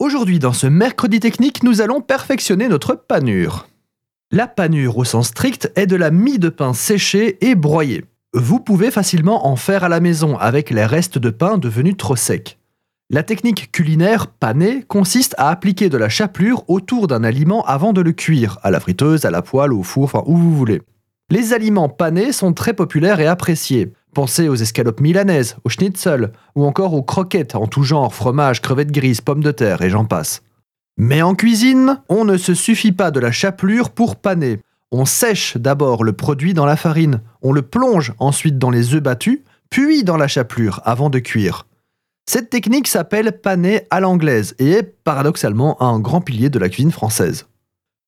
Aujourd'hui, 0.00 0.38
dans 0.38 0.52
ce 0.52 0.68
mercredi 0.68 1.18
technique, 1.18 1.64
nous 1.64 1.80
allons 1.80 2.00
perfectionner 2.00 2.68
notre 2.68 2.94
panure. 2.94 3.66
La 4.30 4.46
panure 4.46 4.96
au 4.96 5.02
sens 5.02 5.28
strict 5.28 5.72
est 5.74 5.88
de 5.88 5.96
la 5.96 6.12
mie 6.12 6.38
de 6.38 6.50
pain 6.50 6.72
séchée 6.72 7.36
et 7.44 7.56
broyée. 7.56 8.04
Vous 8.32 8.60
pouvez 8.60 8.92
facilement 8.92 9.48
en 9.48 9.56
faire 9.56 9.82
à 9.82 9.88
la 9.88 9.98
maison 9.98 10.38
avec 10.38 10.70
les 10.70 10.84
restes 10.84 11.18
de 11.18 11.30
pain 11.30 11.58
devenus 11.58 11.96
trop 11.96 12.14
secs. 12.14 12.58
La 13.10 13.24
technique 13.24 13.72
culinaire 13.72 14.28
panée 14.28 14.84
consiste 14.86 15.34
à 15.36 15.50
appliquer 15.50 15.88
de 15.88 15.98
la 15.98 16.08
chapelure 16.08 16.62
autour 16.68 17.08
d'un 17.08 17.24
aliment 17.24 17.64
avant 17.64 17.92
de 17.92 18.00
le 18.00 18.12
cuire, 18.12 18.60
à 18.62 18.70
la 18.70 18.78
friteuse, 18.78 19.24
à 19.24 19.32
la 19.32 19.42
poêle, 19.42 19.72
au 19.72 19.82
four, 19.82 20.04
enfin 20.04 20.22
où 20.26 20.36
vous 20.36 20.56
voulez. 20.56 20.80
Les 21.28 21.54
aliments 21.54 21.88
panés 21.88 22.30
sont 22.30 22.52
très 22.52 22.72
populaires 22.72 23.18
et 23.18 23.26
appréciés. 23.26 23.92
Pensez 24.18 24.48
aux 24.48 24.56
escalopes 24.56 25.00
milanaises, 25.00 25.54
aux 25.62 25.68
schnitzel, 25.68 26.32
ou 26.56 26.66
encore 26.66 26.92
aux 26.92 27.04
croquettes 27.04 27.54
en 27.54 27.68
tout 27.68 27.84
genre, 27.84 28.12
fromage, 28.12 28.60
crevettes 28.60 28.90
grises, 28.90 29.20
pommes 29.20 29.44
de 29.44 29.52
terre 29.52 29.80
et 29.80 29.90
j'en 29.90 30.06
passe. 30.06 30.42
Mais 30.96 31.22
en 31.22 31.36
cuisine, 31.36 32.02
on 32.08 32.24
ne 32.24 32.36
se 32.36 32.52
suffit 32.52 32.90
pas 32.90 33.12
de 33.12 33.20
la 33.20 33.30
chapelure 33.30 33.90
pour 33.90 34.16
paner. 34.16 34.60
On 34.90 35.04
sèche 35.04 35.56
d'abord 35.56 36.02
le 36.02 36.14
produit 36.14 36.52
dans 36.52 36.66
la 36.66 36.74
farine, 36.74 37.20
on 37.42 37.52
le 37.52 37.62
plonge 37.62 38.12
ensuite 38.18 38.58
dans 38.58 38.70
les 38.70 38.92
œufs 38.92 39.00
battus, 39.00 39.38
puis 39.70 40.02
dans 40.02 40.16
la 40.16 40.26
chapelure 40.26 40.80
avant 40.84 41.10
de 41.10 41.20
cuire. 41.20 41.68
Cette 42.28 42.50
technique 42.50 42.88
s'appelle 42.88 43.40
paner 43.40 43.82
à 43.90 44.00
l'anglaise 44.00 44.56
et 44.58 44.72
est 44.72 44.82
paradoxalement 45.04 45.80
un 45.80 46.00
grand 46.00 46.22
pilier 46.22 46.50
de 46.50 46.58
la 46.58 46.68
cuisine 46.68 46.90
française. 46.90 47.46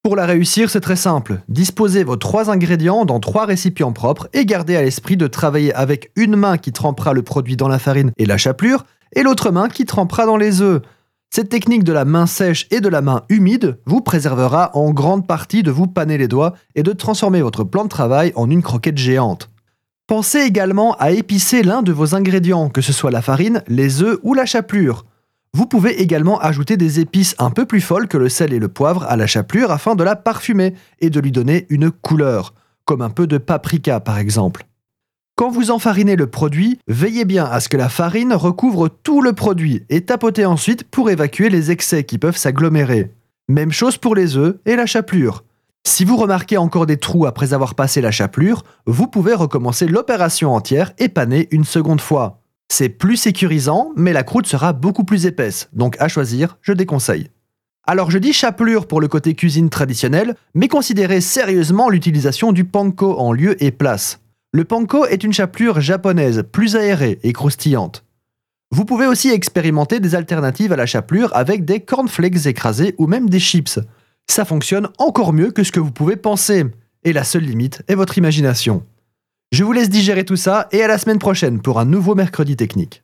Pour 0.02 0.16
la 0.16 0.24
réussir, 0.24 0.70
c'est 0.70 0.80
très 0.80 0.96
simple. 0.96 1.42
Disposez 1.48 2.04
vos 2.04 2.16
trois 2.16 2.48
ingrédients 2.48 3.04
dans 3.04 3.20
trois 3.20 3.44
récipients 3.44 3.92
propres 3.92 4.28
et 4.32 4.46
gardez 4.46 4.74
à 4.74 4.80
l'esprit 4.80 5.18
de 5.18 5.26
travailler 5.26 5.74
avec 5.74 6.10
une 6.16 6.36
main 6.36 6.56
qui 6.56 6.72
trempera 6.72 7.12
le 7.12 7.20
produit 7.20 7.56
dans 7.56 7.68
la 7.68 7.78
farine 7.78 8.10
et 8.16 8.24
la 8.24 8.38
chapelure 8.38 8.86
et 9.14 9.22
l'autre 9.22 9.50
main 9.50 9.68
qui 9.68 9.84
trempera 9.84 10.24
dans 10.24 10.38
les 10.38 10.62
œufs. 10.62 10.80
Cette 11.28 11.50
technique 11.50 11.84
de 11.84 11.92
la 11.92 12.06
main 12.06 12.24
sèche 12.24 12.66
et 12.70 12.80
de 12.80 12.88
la 12.88 13.02
main 13.02 13.24
humide 13.28 13.78
vous 13.84 14.00
préservera 14.00 14.70
en 14.74 14.90
grande 14.92 15.26
partie 15.26 15.62
de 15.62 15.70
vous 15.70 15.86
paner 15.86 16.16
les 16.16 16.28
doigts 16.28 16.54
et 16.74 16.82
de 16.82 16.92
transformer 16.92 17.42
votre 17.42 17.64
plan 17.64 17.84
de 17.84 17.90
travail 17.90 18.32
en 18.36 18.48
une 18.48 18.62
croquette 18.62 18.96
géante. 18.96 19.50
Pensez 20.06 20.40
également 20.40 20.94
à 20.94 21.10
épicer 21.10 21.62
l'un 21.62 21.82
de 21.82 21.92
vos 21.92 22.14
ingrédients, 22.14 22.70
que 22.70 22.80
ce 22.80 22.94
soit 22.94 23.10
la 23.10 23.20
farine, 23.20 23.62
les 23.68 24.02
œufs 24.02 24.18
ou 24.22 24.32
la 24.32 24.46
chapelure. 24.46 25.04
Vous 25.52 25.66
pouvez 25.66 26.00
également 26.00 26.38
ajouter 26.40 26.76
des 26.76 27.00
épices 27.00 27.34
un 27.38 27.50
peu 27.50 27.66
plus 27.66 27.80
folles 27.80 28.06
que 28.06 28.18
le 28.18 28.28
sel 28.28 28.52
et 28.52 28.58
le 28.58 28.68
poivre 28.68 29.04
à 29.04 29.16
la 29.16 29.26
chapelure 29.26 29.72
afin 29.72 29.96
de 29.96 30.04
la 30.04 30.14
parfumer 30.14 30.74
et 31.00 31.10
de 31.10 31.20
lui 31.20 31.32
donner 31.32 31.66
une 31.70 31.90
couleur, 31.90 32.54
comme 32.84 33.02
un 33.02 33.10
peu 33.10 33.26
de 33.26 33.38
paprika 33.38 33.98
par 33.98 34.18
exemple. 34.18 34.64
Quand 35.36 35.50
vous 35.50 35.70
enfarinez 35.70 36.16
le 36.16 36.28
produit, 36.28 36.78
veillez 36.86 37.24
bien 37.24 37.46
à 37.46 37.60
ce 37.60 37.68
que 37.68 37.76
la 37.76 37.88
farine 37.88 38.34
recouvre 38.34 38.88
tout 38.88 39.22
le 39.22 39.32
produit 39.32 39.84
et 39.88 40.02
tapotez 40.02 40.44
ensuite 40.44 40.84
pour 40.84 41.10
évacuer 41.10 41.48
les 41.48 41.70
excès 41.70 42.04
qui 42.04 42.18
peuvent 42.18 42.36
s'agglomérer. 42.36 43.10
Même 43.48 43.72
chose 43.72 43.96
pour 43.96 44.14
les 44.14 44.36
œufs 44.36 44.56
et 44.66 44.76
la 44.76 44.86
chapelure. 44.86 45.44
Si 45.86 46.04
vous 46.04 46.16
remarquez 46.16 46.58
encore 46.58 46.86
des 46.86 46.98
trous 46.98 47.26
après 47.26 47.54
avoir 47.54 47.74
passé 47.74 48.00
la 48.00 48.10
chapelure, 48.10 48.64
vous 48.86 49.06
pouvez 49.06 49.34
recommencer 49.34 49.86
l'opération 49.86 50.54
entière 50.54 50.92
et 50.98 51.08
paner 51.08 51.48
une 51.50 51.64
seconde 51.64 52.02
fois. 52.02 52.39
C'est 52.72 52.88
plus 52.88 53.16
sécurisant, 53.16 53.92
mais 53.96 54.12
la 54.12 54.22
croûte 54.22 54.46
sera 54.46 54.72
beaucoup 54.72 55.04
plus 55.04 55.26
épaisse, 55.26 55.68
donc 55.72 55.96
à 56.00 56.08
choisir, 56.08 56.56
je 56.62 56.72
déconseille. 56.72 57.28
Alors 57.86 58.10
je 58.10 58.18
dis 58.18 58.32
chapelure 58.32 58.86
pour 58.86 59.00
le 59.00 59.08
côté 59.08 59.34
cuisine 59.34 59.70
traditionnelle, 59.70 60.34
mais 60.54 60.68
considérez 60.68 61.20
sérieusement 61.20 61.88
l'utilisation 61.88 62.52
du 62.52 62.64
panko 62.64 63.18
en 63.18 63.32
lieu 63.32 63.62
et 63.62 63.72
place. 63.72 64.20
Le 64.52 64.64
panko 64.64 65.06
est 65.06 65.24
une 65.24 65.32
chapelure 65.32 65.80
japonaise, 65.80 66.44
plus 66.50 66.76
aérée 66.76 67.18
et 67.22 67.32
croustillante. 67.32 68.04
Vous 68.70 68.84
pouvez 68.84 69.06
aussi 69.06 69.30
expérimenter 69.30 69.98
des 69.98 70.14
alternatives 70.14 70.72
à 70.72 70.76
la 70.76 70.86
chapelure 70.86 71.34
avec 71.34 71.64
des 71.64 71.80
cornflakes 71.80 72.46
écrasés 72.46 72.94
ou 72.98 73.06
même 73.06 73.28
des 73.28 73.40
chips 73.40 73.80
ça 74.30 74.44
fonctionne 74.44 74.88
encore 74.98 75.32
mieux 75.32 75.50
que 75.50 75.64
ce 75.64 75.72
que 75.72 75.80
vous 75.80 75.90
pouvez 75.90 76.16
penser. 76.16 76.64
Et 77.02 77.12
la 77.12 77.24
seule 77.24 77.42
limite 77.42 77.82
est 77.88 77.96
votre 77.96 78.16
imagination. 78.16 78.84
Je 79.52 79.64
vous 79.64 79.72
laisse 79.72 79.88
digérer 79.88 80.24
tout 80.24 80.36
ça 80.36 80.68
et 80.70 80.80
à 80.80 80.86
la 80.86 80.96
semaine 80.96 81.18
prochaine 81.18 81.60
pour 81.60 81.80
un 81.80 81.84
nouveau 81.84 82.14
mercredi 82.14 82.54
technique. 82.54 83.02